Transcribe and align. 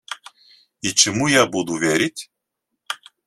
И 0.81 0.93
чему 0.95 1.27
я 1.27 1.45
буду 1.45 1.75
верить? 1.77 2.31